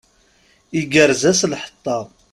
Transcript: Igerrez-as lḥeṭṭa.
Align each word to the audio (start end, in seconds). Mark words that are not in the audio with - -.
Igerrez-as 0.79 1.41
lḥeṭṭa. 1.51 1.99